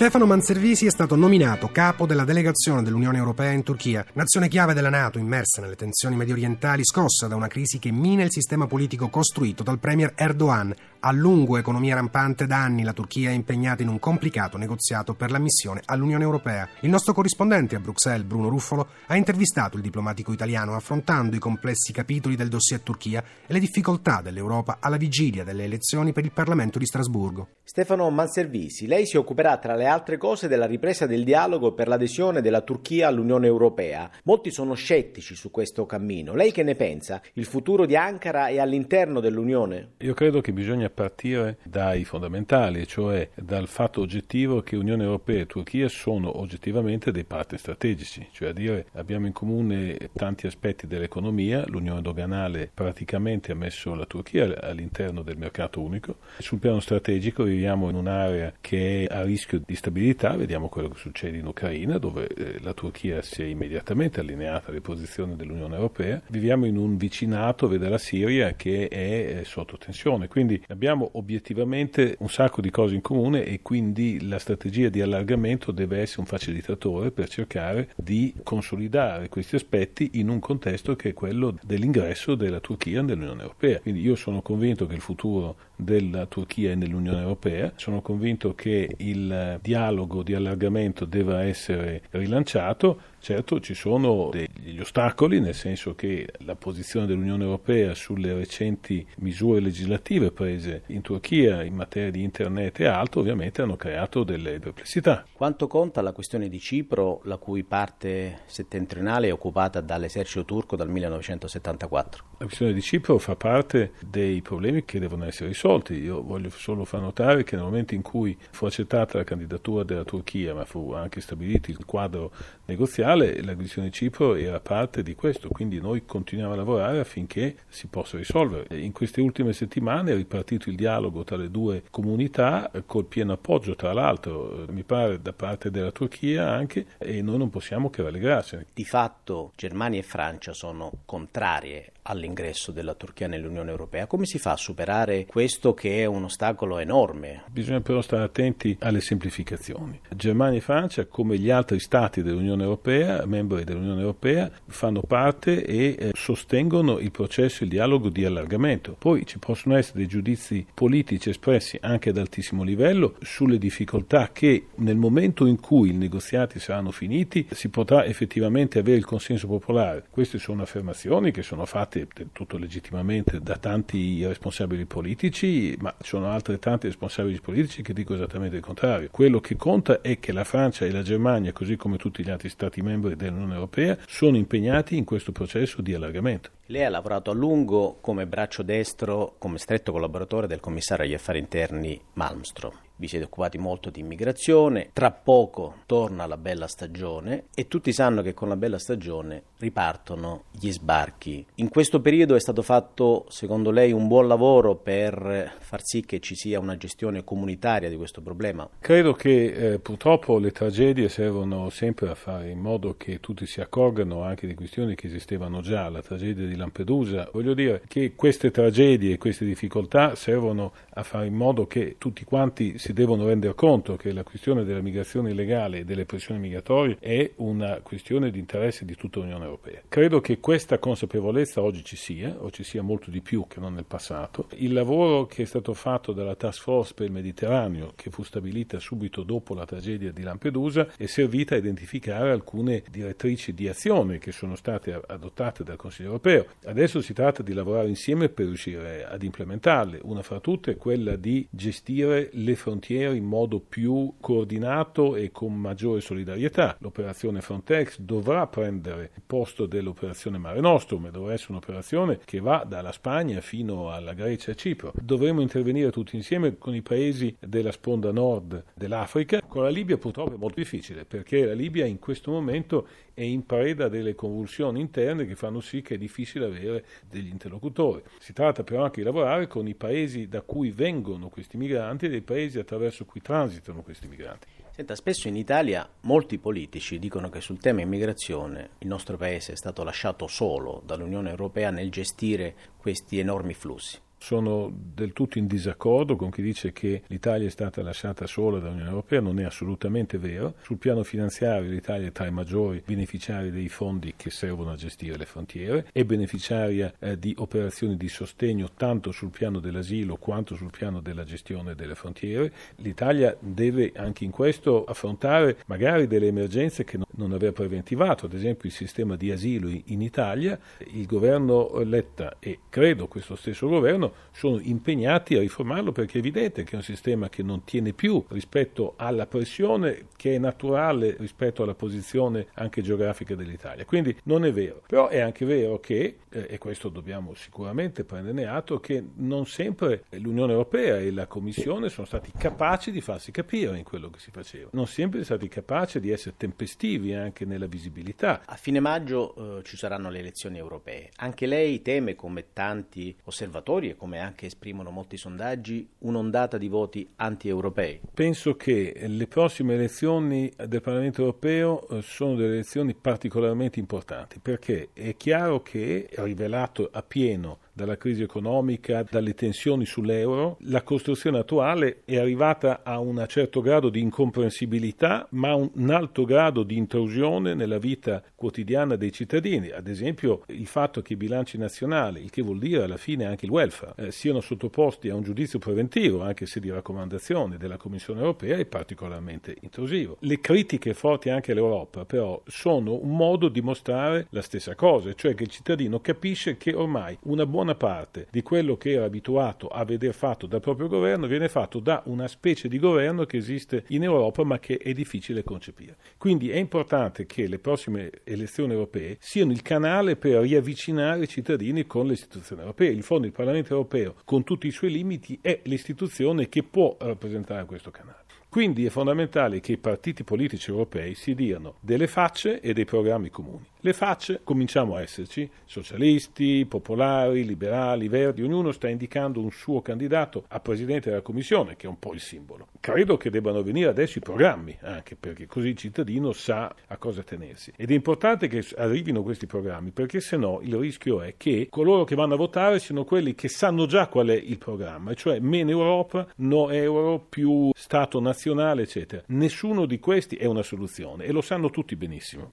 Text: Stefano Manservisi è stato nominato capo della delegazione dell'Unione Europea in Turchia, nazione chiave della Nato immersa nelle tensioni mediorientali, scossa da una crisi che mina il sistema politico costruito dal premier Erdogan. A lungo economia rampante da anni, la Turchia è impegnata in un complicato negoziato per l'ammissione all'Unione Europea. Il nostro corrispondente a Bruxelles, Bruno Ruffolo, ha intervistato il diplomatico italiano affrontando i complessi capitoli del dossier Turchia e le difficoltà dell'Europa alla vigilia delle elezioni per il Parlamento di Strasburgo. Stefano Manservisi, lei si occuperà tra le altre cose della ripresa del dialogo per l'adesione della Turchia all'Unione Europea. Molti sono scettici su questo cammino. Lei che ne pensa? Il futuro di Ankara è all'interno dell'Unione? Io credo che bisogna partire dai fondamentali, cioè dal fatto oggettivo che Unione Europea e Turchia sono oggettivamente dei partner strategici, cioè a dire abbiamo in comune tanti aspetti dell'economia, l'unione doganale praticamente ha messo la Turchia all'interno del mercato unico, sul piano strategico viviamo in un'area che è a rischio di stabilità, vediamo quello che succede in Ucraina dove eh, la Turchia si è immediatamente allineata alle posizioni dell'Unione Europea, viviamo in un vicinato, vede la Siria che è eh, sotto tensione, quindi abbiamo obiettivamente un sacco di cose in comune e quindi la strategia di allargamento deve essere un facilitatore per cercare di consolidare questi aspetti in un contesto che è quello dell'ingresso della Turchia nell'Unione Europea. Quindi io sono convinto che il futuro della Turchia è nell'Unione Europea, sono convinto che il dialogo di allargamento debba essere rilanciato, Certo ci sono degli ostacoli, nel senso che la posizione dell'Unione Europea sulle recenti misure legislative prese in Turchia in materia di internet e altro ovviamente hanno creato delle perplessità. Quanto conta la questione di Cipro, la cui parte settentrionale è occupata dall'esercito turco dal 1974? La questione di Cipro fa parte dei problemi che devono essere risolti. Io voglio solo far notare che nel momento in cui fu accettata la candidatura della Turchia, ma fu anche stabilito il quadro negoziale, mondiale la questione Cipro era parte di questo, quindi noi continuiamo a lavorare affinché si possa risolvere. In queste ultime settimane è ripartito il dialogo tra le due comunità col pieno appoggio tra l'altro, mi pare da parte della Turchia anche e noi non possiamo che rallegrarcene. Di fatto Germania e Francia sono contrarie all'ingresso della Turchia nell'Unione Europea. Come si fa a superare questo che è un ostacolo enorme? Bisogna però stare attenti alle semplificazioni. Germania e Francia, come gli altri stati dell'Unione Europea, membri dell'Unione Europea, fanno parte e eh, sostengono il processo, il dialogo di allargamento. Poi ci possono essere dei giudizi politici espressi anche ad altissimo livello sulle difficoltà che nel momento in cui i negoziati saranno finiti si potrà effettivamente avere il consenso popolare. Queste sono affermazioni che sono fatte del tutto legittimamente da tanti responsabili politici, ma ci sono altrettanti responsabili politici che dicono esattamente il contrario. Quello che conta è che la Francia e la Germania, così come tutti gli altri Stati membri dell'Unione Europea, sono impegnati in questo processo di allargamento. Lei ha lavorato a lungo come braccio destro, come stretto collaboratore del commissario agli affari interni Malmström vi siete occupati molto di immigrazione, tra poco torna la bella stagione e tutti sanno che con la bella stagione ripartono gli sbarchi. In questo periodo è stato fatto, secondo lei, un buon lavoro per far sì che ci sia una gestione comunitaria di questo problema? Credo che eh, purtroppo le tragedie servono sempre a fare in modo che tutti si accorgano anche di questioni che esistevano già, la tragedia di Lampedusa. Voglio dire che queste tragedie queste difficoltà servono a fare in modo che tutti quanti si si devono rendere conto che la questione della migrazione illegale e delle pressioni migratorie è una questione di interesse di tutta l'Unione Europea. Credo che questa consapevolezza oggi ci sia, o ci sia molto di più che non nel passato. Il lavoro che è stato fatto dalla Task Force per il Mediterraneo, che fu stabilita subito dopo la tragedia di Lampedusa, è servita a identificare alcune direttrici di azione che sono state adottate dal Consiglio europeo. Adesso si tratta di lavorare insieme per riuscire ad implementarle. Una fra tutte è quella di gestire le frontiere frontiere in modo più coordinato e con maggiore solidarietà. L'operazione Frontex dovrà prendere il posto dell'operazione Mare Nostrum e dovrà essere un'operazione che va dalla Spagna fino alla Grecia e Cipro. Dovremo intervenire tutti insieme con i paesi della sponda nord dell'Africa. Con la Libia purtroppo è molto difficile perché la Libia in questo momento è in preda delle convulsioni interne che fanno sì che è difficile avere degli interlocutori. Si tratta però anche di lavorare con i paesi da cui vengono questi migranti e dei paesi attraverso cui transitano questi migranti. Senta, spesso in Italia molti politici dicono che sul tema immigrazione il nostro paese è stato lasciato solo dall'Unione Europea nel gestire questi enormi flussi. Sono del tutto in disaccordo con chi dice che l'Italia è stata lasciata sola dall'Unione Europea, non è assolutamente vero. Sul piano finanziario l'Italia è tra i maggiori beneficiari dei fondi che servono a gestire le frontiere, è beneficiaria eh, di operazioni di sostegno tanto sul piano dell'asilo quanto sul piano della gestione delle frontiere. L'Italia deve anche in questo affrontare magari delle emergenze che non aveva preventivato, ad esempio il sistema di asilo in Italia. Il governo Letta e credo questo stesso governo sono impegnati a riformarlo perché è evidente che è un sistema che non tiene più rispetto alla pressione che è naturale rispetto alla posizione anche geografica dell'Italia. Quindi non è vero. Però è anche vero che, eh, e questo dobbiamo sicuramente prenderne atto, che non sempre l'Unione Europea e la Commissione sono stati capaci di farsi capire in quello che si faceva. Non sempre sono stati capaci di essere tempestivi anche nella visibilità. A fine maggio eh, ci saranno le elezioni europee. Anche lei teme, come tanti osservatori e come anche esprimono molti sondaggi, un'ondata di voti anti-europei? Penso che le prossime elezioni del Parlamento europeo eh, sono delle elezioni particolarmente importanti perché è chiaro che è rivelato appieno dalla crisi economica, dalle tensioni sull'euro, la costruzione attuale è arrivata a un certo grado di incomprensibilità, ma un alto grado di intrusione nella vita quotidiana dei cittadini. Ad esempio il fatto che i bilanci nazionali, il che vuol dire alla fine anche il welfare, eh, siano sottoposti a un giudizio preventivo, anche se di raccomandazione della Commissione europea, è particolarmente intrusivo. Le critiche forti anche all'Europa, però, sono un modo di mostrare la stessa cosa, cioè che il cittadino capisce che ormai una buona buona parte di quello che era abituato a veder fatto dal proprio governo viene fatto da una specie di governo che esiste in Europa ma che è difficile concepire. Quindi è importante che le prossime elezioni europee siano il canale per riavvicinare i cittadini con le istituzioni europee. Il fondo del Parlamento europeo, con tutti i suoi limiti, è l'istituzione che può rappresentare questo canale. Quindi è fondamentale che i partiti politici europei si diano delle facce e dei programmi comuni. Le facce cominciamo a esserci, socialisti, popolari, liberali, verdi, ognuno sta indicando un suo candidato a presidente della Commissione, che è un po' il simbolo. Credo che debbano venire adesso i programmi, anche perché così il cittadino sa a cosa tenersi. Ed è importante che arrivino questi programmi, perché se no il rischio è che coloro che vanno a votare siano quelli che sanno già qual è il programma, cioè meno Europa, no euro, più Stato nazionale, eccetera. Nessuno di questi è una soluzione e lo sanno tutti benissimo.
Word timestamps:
Stefano 0.00 0.24
Manservisi 0.24 0.86
è 0.86 0.90
stato 0.90 1.14
nominato 1.14 1.68
capo 1.68 2.06
della 2.06 2.24
delegazione 2.24 2.82
dell'Unione 2.82 3.18
Europea 3.18 3.50
in 3.50 3.62
Turchia, 3.62 4.02
nazione 4.14 4.48
chiave 4.48 4.72
della 4.72 4.88
Nato 4.88 5.18
immersa 5.18 5.60
nelle 5.60 5.76
tensioni 5.76 6.16
mediorientali, 6.16 6.86
scossa 6.86 7.26
da 7.26 7.36
una 7.36 7.48
crisi 7.48 7.78
che 7.78 7.90
mina 7.90 8.22
il 8.22 8.32
sistema 8.32 8.66
politico 8.66 9.10
costruito 9.10 9.62
dal 9.62 9.78
premier 9.78 10.14
Erdogan. 10.16 10.74
A 11.02 11.12
lungo 11.12 11.58
economia 11.58 11.94
rampante 11.94 12.46
da 12.46 12.62
anni, 12.62 12.82
la 12.82 12.94
Turchia 12.94 13.28
è 13.28 13.34
impegnata 13.34 13.82
in 13.82 13.88
un 13.88 13.98
complicato 13.98 14.56
negoziato 14.56 15.14
per 15.14 15.30
l'ammissione 15.30 15.82
all'Unione 15.84 16.24
Europea. 16.24 16.66
Il 16.80 16.90
nostro 16.90 17.12
corrispondente 17.12 17.76
a 17.76 17.80
Bruxelles, 17.80 18.26
Bruno 18.26 18.48
Ruffolo, 18.48 18.88
ha 19.06 19.16
intervistato 19.16 19.76
il 19.76 19.82
diplomatico 19.82 20.32
italiano 20.32 20.74
affrontando 20.74 21.36
i 21.36 21.38
complessi 21.38 21.92
capitoli 21.92 22.36
del 22.36 22.48
dossier 22.48 22.80
Turchia 22.80 23.22
e 23.46 23.52
le 23.52 23.60
difficoltà 23.60 24.22
dell'Europa 24.22 24.78
alla 24.80 24.96
vigilia 24.96 25.44
delle 25.44 25.64
elezioni 25.64 26.12
per 26.12 26.24
il 26.24 26.32
Parlamento 26.32 26.78
di 26.78 26.86
Strasburgo. 26.86 27.48
Stefano 27.64 28.08
Manservisi, 28.10 28.86
lei 28.86 29.06
si 29.06 29.16
occuperà 29.16 29.56
tra 29.58 29.76
le 29.76 29.86
altre 29.90 30.16
cose 30.16 30.48
della 30.48 30.66
ripresa 30.66 31.06
del 31.06 31.24
dialogo 31.24 31.72
per 31.72 31.88
l'adesione 31.88 32.40
della 32.40 32.62
Turchia 32.62 33.08
all'Unione 33.08 33.46
Europea. 33.46 34.10
Molti 34.24 34.50
sono 34.50 34.74
scettici 34.74 35.34
su 35.34 35.50
questo 35.50 35.84
cammino. 35.84 36.34
Lei 36.34 36.52
che 36.52 36.62
ne 36.62 36.76
pensa? 36.76 37.20
Il 37.34 37.44
futuro 37.44 37.84
di 37.84 37.96
Ankara 37.96 38.46
è 38.46 38.58
all'interno 38.58 39.20
dell'Unione? 39.20 39.94
Io 39.98 40.14
credo 40.14 40.40
che 40.40 40.52
bisogna 40.52 40.88
partire 40.88 41.58
dai 41.64 42.04
fondamentali, 42.04 42.86
cioè 42.86 43.28
dal 43.34 43.66
fatto 43.66 44.00
oggettivo 44.00 44.62
che 44.62 44.76
Unione 44.76 45.02
Europea 45.04 45.40
e 45.40 45.46
Turchia 45.46 45.88
sono 45.88 46.38
oggettivamente 46.40 47.10
dei 47.10 47.24
partner 47.24 47.58
strategici, 47.58 48.28
cioè 48.30 48.50
a 48.50 48.52
dire 48.52 48.86
abbiamo 48.92 49.26
in 49.26 49.32
comune 49.32 50.10
tanti 50.12 50.46
aspetti 50.46 50.86
dell'economia, 50.86 51.64
l'unione 51.66 52.00
doganale 52.00 52.70
praticamente 52.72 53.52
ha 53.52 53.56
messo 53.56 53.94
la 53.94 54.06
Turchia 54.06 54.60
all'interno 54.60 55.22
del 55.22 55.36
mercato 55.36 55.80
unico, 55.80 56.16
sul 56.38 56.58
piano 56.58 56.78
strategico 56.80 57.42
viviamo 57.42 57.88
in 57.88 57.96
un'area 57.96 58.52
che 58.60 59.04
è 59.04 59.12
a 59.12 59.22
rischio 59.22 59.60
di 59.64 59.74
stabilità, 59.80 60.36
vediamo 60.36 60.68
quello 60.68 60.90
che 60.90 60.98
succede 60.98 61.38
in 61.38 61.46
Ucraina 61.46 61.96
dove 61.96 62.26
eh, 62.26 62.60
la 62.60 62.74
Turchia 62.74 63.22
si 63.22 63.42
è 63.42 63.46
immediatamente 63.46 64.20
allineata 64.20 64.70
alle 64.70 64.82
posizioni 64.82 65.36
dell'Unione 65.36 65.74
Europea, 65.74 66.20
viviamo 66.28 66.66
in 66.66 66.76
un 66.76 66.98
vicinato, 66.98 67.66
vede 67.66 67.88
la 67.88 67.96
Siria 67.96 68.52
che 68.52 68.88
è 68.88 69.38
eh, 69.38 69.44
sotto 69.44 69.78
tensione, 69.78 70.28
quindi 70.28 70.62
abbiamo 70.68 71.08
obiettivamente 71.14 72.14
un 72.18 72.28
sacco 72.28 72.60
di 72.60 72.68
cose 72.70 72.94
in 72.94 73.00
comune 73.00 73.44
e 73.44 73.62
quindi 73.62 74.28
la 74.28 74.38
strategia 74.38 74.90
di 74.90 75.00
allargamento 75.00 75.72
deve 75.72 76.00
essere 76.00 76.20
un 76.20 76.26
facilitatore 76.26 77.10
per 77.10 77.28
cercare 77.30 77.88
di 77.96 78.34
consolidare 78.42 79.30
questi 79.30 79.54
aspetti 79.54 80.10
in 80.14 80.28
un 80.28 80.40
contesto 80.40 80.94
che 80.94 81.10
è 81.10 81.12
quello 81.14 81.56
dell'ingresso 81.62 82.34
della 82.34 82.60
Turchia 82.60 83.00
nell'Unione 83.00 83.42
Europea. 83.42 83.80
Quindi 83.80 84.02
io 84.02 84.14
sono 84.14 84.42
convinto 84.42 84.86
che 84.86 84.94
il 84.94 85.00
futuro 85.00 85.56
della 85.80 86.26
Turchia 86.26 86.70
è 86.70 86.74
nell'Unione 86.74 87.20
Europea, 87.20 87.72
sono 87.76 88.00
convinto 88.00 88.54
che 88.54 88.88
il 88.98 89.58
dialogo 89.62 90.22
di 90.22 90.34
allargamento 90.34 91.04
debba 91.04 91.42
essere 91.42 92.02
rilanciato, 92.10 93.00
Certo 93.20 93.60
ci 93.60 93.74
sono 93.74 94.30
degli 94.30 94.80
ostacoli, 94.80 95.40
nel 95.40 95.54
senso 95.54 95.94
che 95.94 96.26
la 96.38 96.54
posizione 96.54 97.06
dell'Unione 97.06 97.44
Europea 97.44 97.94
sulle 97.94 98.32
recenti 98.32 99.06
misure 99.18 99.60
legislative 99.60 100.32
prese 100.32 100.84
in 100.86 101.02
Turchia 101.02 101.62
in 101.62 101.74
materia 101.74 102.10
di 102.10 102.22
internet 102.22 102.80
e 102.80 102.86
altro 102.86 103.20
ovviamente 103.20 103.60
hanno 103.60 103.76
creato 103.76 104.24
delle 104.24 104.58
perplessità. 104.58 105.26
Quanto 105.32 105.66
conta 105.66 106.00
la 106.00 106.12
questione 106.12 106.48
di 106.48 106.58
Cipro, 106.58 107.20
la 107.24 107.36
cui 107.36 107.62
parte 107.62 108.40
settentrionale 108.46 109.28
è 109.28 109.32
occupata 109.32 109.82
dall'esercito 109.82 110.46
turco 110.46 110.76
dal 110.76 110.88
1974? 110.88 112.24
La 112.38 112.46
questione 112.46 112.72
di 112.72 112.80
Cipro 112.80 113.18
fa 113.18 113.36
parte 113.36 113.92
dei 114.00 114.40
problemi 114.40 114.86
che 114.86 114.98
devono 114.98 115.26
essere 115.26 115.48
risolti. 115.48 115.92
Io 115.94 116.22
voglio 116.22 116.48
solo 116.48 116.86
far 116.86 117.02
notare 117.02 117.44
che 117.44 117.54
nel 117.54 117.64
momento 117.64 117.94
in 117.94 118.00
cui 118.00 118.34
fu 118.50 118.64
accettata 118.64 119.18
la 119.18 119.24
candidatura 119.24 119.84
della 119.84 120.04
Turchia, 120.04 120.54
ma 120.54 120.64
fu 120.64 120.92
anche 120.92 121.20
stabilito 121.20 121.70
il 121.70 121.84
quadro 121.84 122.32
negoziale, 122.64 123.08
mondiale 123.10 123.42
la 123.42 123.54
questione 123.54 123.90
Cipro 123.90 124.34
era 124.34 124.60
parte 124.60 125.02
di 125.02 125.14
questo, 125.14 125.48
quindi 125.48 125.80
noi 125.80 126.04
continuiamo 126.04 126.52
a 126.52 126.56
lavorare 126.56 127.00
affinché 127.00 127.56
si 127.68 127.86
possa 127.88 128.16
risolvere. 128.16 128.78
In 128.78 128.92
queste 128.92 129.20
ultime 129.20 129.52
settimane 129.52 130.12
è 130.12 130.14
ripartito 130.14 130.68
il 130.68 130.76
dialogo 130.76 131.24
tra 131.24 131.36
le 131.36 131.50
due 131.50 131.82
comunità 131.90 132.70
col 132.86 133.06
pieno 133.06 133.32
appoggio 133.32 133.74
tra 133.74 133.92
l'altro, 133.92 134.66
mi 134.70 134.82
pare 134.82 135.20
da 135.20 135.32
parte 135.32 135.70
della 135.70 135.90
Turchia 135.90 136.50
anche 136.50 136.86
e 136.98 137.22
noi 137.22 137.38
non 137.38 137.50
possiamo 137.50 137.90
che 137.90 138.02
rallegrarcene. 138.02 138.66
Di 138.72 138.84
fatto 138.84 139.52
Germania 139.56 139.98
e 139.98 140.04
Francia 140.04 140.52
sono 140.52 140.90
contrarie 141.04 141.92
all'ingresso 142.02 142.72
della 142.72 142.94
Turchia 142.94 143.26
nell'Unione 143.26 143.70
Europea. 143.70 144.06
Come 144.06 144.26
si 144.26 144.38
fa 144.38 144.52
a 144.52 144.56
superare 144.56 145.26
questo 145.26 145.74
che 145.74 146.02
è 146.02 146.04
un 146.04 146.24
ostacolo 146.24 146.78
enorme? 146.78 147.42
Bisogna 147.50 147.80
però 147.80 148.00
stare 148.02 148.24
attenti 148.24 148.76
alle 148.80 149.00
semplificazioni. 149.00 150.00
Germania 150.14 150.58
e 150.58 150.62
Francia, 150.62 151.06
come 151.06 151.38
gli 151.38 151.50
altri 151.50 151.80
stati 151.80 152.22
dell'Unione 152.22 152.62
Europea, 152.62 153.24
membri 153.26 153.64
dell'Unione 153.64 154.00
Europea, 154.00 154.50
fanno 154.66 155.02
parte 155.02 155.64
e 155.64 155.96
eh, 155.98 156.10
sostengono 156.14 156.98
il 156.98 157.10
processo, 157.10 157.64
il 157.64 157.70
dialogo 157.70 158.08
di 158.08 158.24
allargamento. 158.24 158.96
Poi 158.98 159.26
ci 159.26 159.38
possono 159.38 159.76
essere 159.76 159.98
dei 159.98 160.06
giudizi 160.06 160.66
politici 160.72 161.30
espressi 161.30 161.78
anche 161.80 162.10
ad 162.10 162.18
altissimo 162.18 162.62
livello 162.62 163.16
sulle 163.22 163.58
difficoltà 163.58 164.30
che 164.32 164.66
nel 164.76 164.96
momento 164.96 165.46
in 165.46 165.60
cui 165.60 165.90
i 165.90 165.96
negoziati 165.96 166.58
saranno 166.58 166.90
finiti 166.90 167.46
si 167.50 167.68
potrà 167.68 168.04
effettivamente 168.04 168.78
avere 168.78 168.96
il 168.96 169.04
consenso 169.04 169.46
popolare. 169.46 170.04
Queste 170.10 170.38
sono 170.38 170.62
affermazioni 170.62 171.30
che 171.30 171.42
sono 171.42 171.64
fatte 171.66 171.89
del 171.98 172.28
tutto 172.32 172.56
legittimamente 172.56 173.40
da 173.40 173.56
tanti 173.56 174.24
responsabili 174.24 174.84
politici, 174.84 175.76
ma 175.80 175.94
ci 176.00 176.08
sono 176.08 176.30
altrettanti 176.30 176.86
responsabili 176.86 177.40
politici 177.40 177.82
che 177.82 177.92
dicono 177.92 178.18
esattamente 178.18 178.56
il 178.56 178.62
contrario. 178.62 179.08
Quello 179.10 179.40
che 179.40 179.56
conta 179.56 180.00
è 180.00 180.18
che 180.18 180.32
la 180.32 180.44
Francia 180.44 180.84
e 180.84 180.90
la 180.90 181.02
Germania, 181.02 181.52
così 181.52 181.76
come 181.76 181.96
tutti 181.96 182.22
gli 182.22 182.30
altri 182.30 182.48
Stati 182.48 182.80
membri 182.82 183.16
dell'Unione 183.16 183.54
Europea, 183.54 183.96
sono 184.06 184.36
impegnati 184.36 184.96
in 184.96 185.04
questo 185.04 185.32
processo 185.32 185.82
di 185.82 185.94
allargamento. 185.94 186.50
Lei 186.66 186.84
ha 186.84 186.88
lavorato 186.88 187.30
a 187.32 187.34
lungo 187.34 187.98
come 188.00 188.26
braccio 188.26 188.62
destro, 188.62 189.34
come 189.38 189.58
stretto 189.58 189.90
collaboratore 189.90 190.46
del 190.46 190.60
commissario 190.60 191.04
agli 191.04 191.14
affari 191.14 191.40
interni 191.40 192.00
Malmström 192.16 192.88
vi 193.00 193.08
siete 193.08 193.24
occupati 193.24 193.56
molto 193.56 193.88
di 193.88 194.00
immigrazione, 194.00 194.90
tra 194.92 195.10
poco 195.10 195.76
torna 195.86 196.26
la 196.26 196.36
bella 196.36 196.66
stagione 196.66 197.44
e 197.54 197.66
tutti 197.66 197.94
sanno 197.94 198.20
che 198.20 198.34
con 198.34 198.48
la 198.48 198.56
bella 198.56 198.78
stagione 198.78 199.44
ripartono 199.58 200.44
gli 200.50 200.70
sbarchi. 200.70 201.44
In 201.56 201.70
questo 201.70 202.02
periodo 202.02 202.34
è 202.34 202.40
stato 202.40 202.60
fatto, 202.60 203.24
secondo 203.30 203.70
lei, 203.70 203.92
un 203.92 204.06
buon 204.06 204.28
lavoro 204.28 204.74
per 204.76 205.56
far 205.60 205.80
sì 205.82 206.04
che 206.04 206.20
ci 206.20 206.34
sia 206.34 206.60
una 206.60 206.76
gestione 206.76 207.24
comunitaria 207.24 207.88
di 207.88 207.96
questo 207.96 208.20
problema? 208.20 208.68
Credo 208.78 209.14
che 209.14 209.44
eh, 209.46 209.78
purtroppo 209.78 210.38
le 210.38 210.50
tragedie 210.50 211.08
servono 211.08 211.70
sempre 211.70 212.10
a 212.10 212.14
fare 212.14 212.50
in 212.50 212.58
modo 212.58 212.96
che 212.98 213.18
tutti 213.18 213.46
si 213.46 213.62
accorgano 213.62 214.22
anche 214.24 214.46
di 214.46 214.54
questioni 214.54 214.94
che 214.94 215.06
esistevano 215.06 215.62
già, 215.62 215.88
la 215.88 216.02
tragedia 216.02 216.46
di 216.46 216.54
Lampedusa. 216.54 217.30
Voglio 217.32 217.54
dire 217.54 217.80
che 217.88 218.12
queste 218.14 218.50
tragedie 218.50 219.16
queste 219.16 219.46
difficoltà 219.46 220.14
servono 220.16 220.72
a 220.90 221.02
fare 221.02 221.26
in 221.26 221.34
modo 221.34 221.66
che 221.66 221.94
tutti 221.96 222.24
quanti 222.24 222.76
si 222.78 222.89
si 222.90 222.92
devono 222.92 223.26
rendere 223.26 223.54
conto 223.54 223.94
che 223.94 224.10
la 224.10 224.24
questione 224.24 224.64
della 224.64 224.80
migrazione 224.80 225.30
illegale 225.30 225.78
e 225.78 225.84
delle 225.84 226.06
pressioni 226.06 226.40
migratorie 226.40 226.96
è 226.98 227.30
una 227.36 227.78
questione 227.82 228.32
di 228.32 228.40
interesse 228.40 228.84
di 228.84 228.96
tutta 228.96 229.20
l'Unione 229.20 229.44
Europea. 229.44 229.80
Credo 229.88 230.20
che 230.20 230.40
questa 230.40 230.78
consapevolezza 230.78 231.62
oggi 231.62 231.84
ci 231.84 231.94
sia, 231.94 232.34
o 232.36 232.50
ci 232.50 232.64
sia 232.64 232.82
molto 232.82 233.10
di 233.10 233.20
più 233.20 233.46
che 233.46 233.60
non 233.60 233.74
nel 233.74 233.84
passato. 233.84 234.48
Il 234.54 234.72
lavoro 234.72 235.26
che 235.26 235.42
è 235.42 235.46
stato 235.46 235.72
fatto 235.72 236.12
dalla 236.12 236.34
Task 236.34 236.62
Force 236.62 236.92
per 236.92 237.06
il 237.06 237.12
Mediterraneo, 237.12 237.92
che 237.94 238.10
fu 238.10 238.24
stabilita 238.24 238.80
subito 238.80 239.22
dopo 239.22 239.54
la 239.54 239.66
tragedia 239.66 240.10
di 240.10 240.22
Lampedusa, 240.22 240.88
è 240.96 241.06
servita 241.06 241.54
a 241.54 241.58
identificare 241.58 242.32
alcune 242.32 242.82
direttrici 242.90 243.54
di 243.54 243.68
azione 243.68 244.18
che 244.18 244.32
sono 244.32 244.56
state 244.56 245.00
adottate 245.06 245.62
dal 245.62 245.76
Consiglio 245.76 246.08
europeo. 246.08 246.46
Adesso 246.64 247.00
si 247.00 247.12
tratta 247.12 247.44
di 247.44 247.52
lavorare 247.52 247.86
insieme 247.86 248.28
per 248.28 248.46
riuscire 248.46 249.06
ad 249.06 249.22
implementarle. 249.22 250.00
Una 250.02 250.22
fra 250.22 250.40
tutte 250.40 250.72
è 250.72 250.76
quella 250.76 251.14
di 251.14 251.46
gestire 251.48 252.30
le 252.32 252.56
frontiere 252.56 252.78
frontiere 252.80 253.14
in 253.14 253.24
modo 253.24 253.60
più 253.60 254.14
coordinato 254.20 255.14
e 255.14 255.30
con 255.30 255.54
maggiore 255.54 256.00
solidarietà. 256.00 256.76
L'operazione 256.80 257.42
Frontex 257.42 257.98
dovrà 257.98 258.46
prendere 258.46 259.10
il 259.14 259.22
posto 259.26 259.66
dell'operazione 259.66 260.38
Mare 260.38 260.60
Nostrum 260.60 261.06
e 261.06 261.10
dovrà 261.10 261.34
essere 261.34 261.52
un'operazione 261.52 262.20
che 262.24 262.40
va 262.40 262.64
dalla 262.66 262.92
Spagna 262.92 263.40
fino 263.42 263.90
alla 263.90 264.14
Grecia 264.14 264.52
e 264.52 264.56
Cipro. 264.56 264.92
Dovremo 264.94 265.42
intervenire 265.42 265.90
tutti 265.90 266.16
insieme 266.16 266.56
con 266.56 266.74
i 266.74 266.80
paesi 266.80 267.36
della 267.38 267.70
sponda 267.70 268.10
nord 268.12 268.64
dell'Africa. 268.74 269.42
Con 269.46 269.62
la 269.62 269.68
Libia 269.68 269.98
purtroppo 269.98 270.34
è 270.34 270.38
molto 270.38 270.58
difficile 270.58 271.04
perché 271.04 271.44
la 271.44 271.52
Libia 271.52 271.84
in 271.84 271.98
questo 271.98 272.30
momento 272.30 272.86
è 273.12 273.22
in 273.22 273.44
preda 273.44 273.88
delle 273.88 274.14
convulsioni 274.14 274.80
interne 274.80 275.26
che 275.26 275.34
fanno 275.34 275.60
sì 275.60 275.82
che 275.82 275.96
è 275.96 275.98
difficile 275.98 276.46
avere 276.46 276.84
degli 277.06 277.28
interlocutori. 277.28 278.02
Si 278.18 278.32
tratta 278.32 278.64
però 278.64 278.84
anche 278.84 279.00
di 279.00 279.06
lavorare 279.06 279.46
con 279.46 279.68
i 279.68 279.74
paesi 279.74 280.28
da 280.28 280.40
cui 280.40 280.70
vengono 280.70 281.28
questi 281.28 281.58
migranti 281.58 282.06
e 282.06 282.08
dei 282.08 282.22
paesi 282.22 282.58
attraverso 282.70 283.04
cui 283.04 283.20
transitano 283.20 283.82
questi 283.82 284.06
migranti. 284.06 284.46
Senta, 284.70 284.94
spesso 284.94 285.26
in 285.26 285.34
Italia 285.34 285.88
molti 286.02 286.38
politici 286.38 287.00
dicono 287.00 287.28
che 287.28 287.40
sul 287.40 287.58
tema 287.58 287.80
immigrazione 287.80 288.70
il 288.78 288.86
nostro 288.86 289.16
paese 289.16 289.52
è 289.52 289.56
stato 289.56 289.82
lasciato 289.82 290.28
solo 290.28 290.80
dall'Unione 290.86 291.30
Europea 291.30 291.70
nel 291.70 291.90
gestire 291.90 292.54
questi 292.78 293.18
enormi 293.18 293.54
flussi. 293.54 293.98
Sono 294.22 294.70
del 294.70 295.14
tutto 295.14 295.38
in 295.38 295.46
disaccordo 295.46 296.14
con 296.14 296.30
chi 296.30 296.42
dice 296.42 296.72
che 296.72 297.02
l'Italia 297.06 297.46
è 297.46 297.50
stata 297.50 297.82
lasciata 297.82 298.26
sola 298.26 298.58
dall'Unione 298.58 298.90
Europea, 298.90 299.20
non 299.22 299.40
è 299.40 299.44
assolutamente 299.44 300.18
vero. 300.18 300.56
Sul 300.60 300.76
piano 300.76 301.02
finanziario 301.02 301.70
l'Italia 301.70 302.08
è 302.08 302.12
tra 302.12 302.26
i 302.26 302.30
maggiori 302.30 302.82
beneficiari 302.84 303.50
dei 303.50 303.70
fondi 303.70 304.12
che 304.16 304.28
servono 304.28 304.72
a 304.72 304.76
gestire 304.76 305.16
le 305.16 305.24
frontiere, 305.24 305.86
è 305.90 306.04
beneficiaria 306.04 306.92
eh, 306.98 307.18
di 307.18 307.34
operazioni 307.38 307.96
di 307.96 308.08
sostegno 308.08 308.68
tanto 308.76 309.10
sul 309.10 309.30
piano 309.30 309.58
dell'asilo 309.58 310.16
quanto 310.16 310.54
sul 310.54 310.70
piano 310.70 311.00
della 311.00 311.24
gestione 311.24 311.74
delle 311.74 311.94
frontiere. 311.94 312.52
L'Italia 312.76 313.34
deve 313.40 313.90
anche 313.96 314.24
in 314.24 314.30
questo 314.30 314.84
affrontare 314.84 315.60
magari 315.66 316.06
delle 316.06 316.26
emergenze 316.26 316.84
che 316.84 316.98
non 316.98 317.06
aveva 317.26 317.52
preventivato, 317.52 318.26
ad 318.26 318.32
esempio 318.32 318.68
il 318.68 318.74
sistema 318.74 319.16
di 319.16 319.30
asilo 319.30 319.68
in 319.68 320.00
Italia. 320.00 320.58
Il 320.92 321.06
governo 321.06 321.80
Letta 321.82 322.36
e 322.38 322.60
credo 322.68 323.06
questo 323.08 323.36
stesso 323.36 323.68
governo 323.68 324.12
sono 324.32 324.58
impegnati 324.60 325.36
a 325.36 325.40
riformarlo 325.40 325.92
perché 325.92 326.14
è 326.14 326.18
evidente 326.18 326.64
che 326.64 326.72
è 326.72 326.76
un 326.76 326.82
sistema 326.82 327.28
che 327.28 327.42
non 327.42 327.64
tiene 327.64 327.92
più 327.92 328.24
rispetto 328.28 328.94
alla 328.96 329.26
pressione 329.26 330.06
che 330.16 330.34
è 330.34 330.38
naturale 330.38 331.16
rispetto 331.18 331.62
alla 331.62 331.74
posizione 331.74 332.46
anche 332.54 332.82
geografica 332.82 333.34
dell'Italia. 333.34 333.84
Quindi 333.84 334.16
non 334.24 334.44
è 334.44 334.52
vero. 334.52 334.82
Però 334.86 335.08
è 335.08 335.18
anche 335.20 335.44
vero 335.44 335.78
che, 335.78 336.18
eh, 336.28 336.46
e 336.48 336.58
questo 336.58 336.88
dobbiamo 336.88 337.34
sicuramente 337.34 338.04
prenderne 338.04 338.46
atto, 338.46 338.80
che 338.80 339.02
non 339.16 339.46
sempre 339.46 340.04
l'Unione 340.10 340.52
Europea 340.52 340.98
e 340.98 341.10
la 341.10 341.26
Commissione 341.26 341.88
sono 341.88 342.06
stati 342.06 342.32
capaci 342.36 342.90
di 342.90 343.00
farsi 343.00 343.30
capire 343.30 343.76
in 343.76 343.84
quello 343.84 344.10
che 344.10 344.18
si 344.18 344.30
faceva. 344.30 344.70
Non 344.72 344.86
sempre 344.86 345.22
sono 345.24 345.38
stati 345.38 345.48
capaci 345.48 346.00
di 346.00 346.10
essere 346.10 346.34
tempestivi 346.36 347.09
anche 347.14 347.44
nella 347.44 347.66
visibilità. 347.66 348.42
A 348.44 348.56
fine 348.56 348.80
maggio 348.80 349.58
eh, 349.58 349.62
ci 349.62 349.76
saranno 349.76 350.10
le 350.10 350.18
elezioni 350.18 350.58
europee. 350.58 351.10
Anche 351.16 351.46
lei 351.46 351.82
teme, 351.82 352.14
come 352.14 352.52
tanti 352.52 353.14
osservatori 353.24 353.90
e 353.90 353.96
come 353.96 354.18
anche 354.18 354.46
esprimono 354.46 354.90
molti 354.90 355.16
sondaggi, 355.16 355.88
un'ondata 355.98 356.58
di 356.58 356.68
voti 356.68 357.08
anti-europei? 357.16 358.00
Penso 358.12 358.56
che 358.56 359.04
le 359.06 359.26
prossime 359.26 359.74
elezioni 359.74 360.52
del 360.56 360.80
Parlamento 360.80 361.20
europeo 361.20 361.86
eh, 361.88 362.02
sono 362.02 362.34
delle 362.34 362.54
elezioni 362.54 362.94
particolarmente 362.94 363.78
importanti 363.78 364.38
perché 364.40 364.90
è 364.92 365.16
chiaro 365.16 365.62
che 365.62 366.06
è 366.06 366.22
rivelato 366.22 366.88
appieno 366.92 367.58
dalla 367.80 367.96
crisi 367.96 368.22
economica, 368.22 369.04
dalle 369.08 369.34
tensioni 369.34 369.86
sull'euro, 369.86 370.58
la 370.64 370.82
costruzione 370.82 371.38
attuale 371.38 372.02
è 372.04 372.18
arrivata 372.18 372.82
a 372.82 372.98
un 372.98 373.24
certo 373.26 373.62
grado 373.62 373.88
di 373.88 374.00
incomprensibilità, 374.00 375.26
ma 375.30 375.54
un 375.54 375.90
alto 375.90 376.24
grado 376.24 376.62
di 376.62 376.76
intrusione 376.76 377.54
nella 377.54 377.78
vita 377.78 378.22
quotidiana 378.34 378.96
dei 378.96 379.12
cittadini. 379.12 379.70
Ad 379.70 379.88
esempio 379.88 380.42
il 380.48 380.66
fatto 380.66 381.00
che 381.00 381.14
i 381.14 381.16
bilanci 381.16 381.56
nazionali, 381.56 382.22
il 382.22 382.30
che 382.30 382.42
vuol 382.42 382.58
dire 382.58 382.82
alla 382.82 382.98
fine 382.98 383.24
anche 383.24 383.46
il 383.46 383.50
welfare, 383.50 383.94
eh, 383.96 384.12
siano 384.12 384.40
sottoposti 384.40 385.08
a 385.08 385.14
un 385.14 385.22
giudizio 385.22 385.58
preventivo, 385.58 386.22
anche 386.22 386.44
se 386.44 386.60
di 386.60 386.70
raccomandazione 386.70 387.56
della 387.56 387.78
Commissione 387.78 388.20
europea, 388.20 388.58
è 388.58 388.66
particolarmente 388.66 389.56
intrusivo. 389.62 390.18
Le 390.20 390.38
critiche 390.40 390.92
forti 390.92 391.30
anche 391.30 391.52
all'Europa, 391.52 392.04
però, 392.04 392.42
sono 392.46 392.92
un 393.00 393.16
modo 393.16 393.48
di 393.48 393.62
mostrare 393.62 394.26
la 394.30 394.42
stessa 394.42 394.74
cosa, 394.74 395.14
cioè 395.14 395.34
che 395.34 395.44
il 395.44 395.48
cittadino 395.48 396.00
capisce 396.00 396.56
che 396.56 396.74
ormai 396.74 397.16
una 397.22 397.46
buona 397.46 397.69
buona 397.70 397.74
parte 397.74 398.26
di 398.30 398.42
quello 398.42 398.76
che 398.76 398.92
era 398.92 399.04
abituato 399.04 399.68
a 399.68 399.84
veder 399.84 400.14
fatto 400.14 400.46
dal 400.46 400.60
proprio 400.60 400.88
governo 400.88 401.26
viene 401.26 401.48
fatto 401.48 401.78
da 401.78 402.02
una 402.06 402.26
specie 402.26 402.68
di 402.68 402.78
governo 402.78 403.24
che 403.24 403.36
esiste 403.36 403.84
in 403.88 404.02
Europa 404.02 404.44
ma 404.44 404.58
che 404.58 404.76
è 404.76 404.92
difficile 404.92 405.44
concepire. 405.44 405.96
Quindi 406.16 406.50
è 406.50 406.56
importante 406.56 407.26
che 407.26 407.46
le 407.46 407.58
prossime 407.58 408.10
elezioni 408.24 408.72
europee 408.72 409.16
siano 409.20 409.52
il 409.52 409.62
canale 409.62 410.16
per 410.16 410.40
riavvicinare 410.40 411.24
i 411.24 411.28
cittadini 411.28 411.86
con 411.86 412.06
le 412.06 412.14
istituzioni 412.14 412.62
europee. 412.62 412.90
Il 412.90 413.02
fondo 413.02 413.24
del 413.24 413.32
Parlamento 413.32 413.72
europeo, 413.72 414.14
con 414.24 414.44
tutti 414.44 414.66
i 414.66 414.72
suoi 414.72 414.90
limiti, 414.90 415.38
è 415.40 415.60
l'istituzione 415.64 416.48
che 416.48 416.62
può 416.62 416.96
rappresentare 416.98 417.66
questo 417.66 417.90
canale. 417.90 418.29
Quindi 418.50 418.84
è 418.84 418.90
fondamentale 418.90 419.60
che 419.60 419.70
i 419.70 419.78
partiti 419.78 420.24
politici 420.24 420.70
europei 420.70 421.14
si 421.14 421.36
diano 421.36 421.76
delle 421.78 422.08
facce 422.08 422.60
e 422.60 422.72
dei 422.72 422.84
programmi 422.84 423.30
comuni. 423.30 423.64
Le 423.82 423.92
facce 423.92 424.40
cominciamo 424.42 424.96
a 424.96 425.02
esserci, 425.02 425.48
socialisti, 425.64 426.66
popolari, 426.66 427.46
liberali, 427.46 428.08
verdi, 428.08 428.42
ognuno 428.42 428.72
sta 428.72 428.88
indicando 428.88 429.40
un 429.40 429.52
suo 429.52 429.80
candidato 429.80 430.44
a 430.48 430.58
presidente 430.58 431.08
della 431.08 431.22
Commissione, 431.22 431.76
che 431.76 431.86
è 431.86 431.88
un 431.88 431.98
po' 432.00 432.12
il 432.12 432.20
simbolo. 432.20 432.66
Credo 432.80 433.16
che 433.16 433.30
debbano 433.30 433.62
venire 433.62 433.88
adesso 433.88 434.18
i 434.18 434.20
programmi, 434.20 434.76
anche 434.82 435.14
perché 435.14 435.46
così 435.46 435.68
il 435.68 435.76
cittadino 435.76 436.32
sa 436.32 436.74
a 436.88 436.96
cosa 436.96 437.22
tenersi. 437.22 437.72
Ed 437.76 437.92
è 437.92 437.94
importante 437.94 438.48
che 438.48 438.66
arrivino 438.76 439.22
questi 439.22 439.46
programmi, 439.46 439.92
perché 439.92 440.20
se 440.20 440.36
no 440.36 440.58
il 440.60 440.74
rischio 440.74 441.22
è 441.22 441.36
che 441.36 441.68
coloro 441.70 442.02
che 442.02 442.16
vanno 442.16 442.34
a 442.34 442.38
votare 442.38 442.80
siano 442.80 443.04
quelli 443.04 443.36
che 443.36 443.48
sanno 443.48 443.86
già 443.86 444.08
qual 444.08 444.26
è 444.26 444.34
il 444.34 444.58
programma, 444.58 445.14
cioè 445.14 445.38
meno 445.38 445.70
Europa, 445.70 446.26
no 446.38 446.68
euro, 446.68 447.24
più 447.28 447.70
Stato 447.74 448.20
nazionale, 448.40 448.82
eccetera. 448.82 449.22
Nessuno 449.26 449.84
di 449.84 449.98
questi 449.98 450.36
è 450.36 450.46
una 450.46 450.62
soluzione 450.62 451.24
e 451.24 451.32
lo 451.32 451.42
sanno 451.42 451.68
tutti 451.68 451.94
benissimo. 451.94 452.48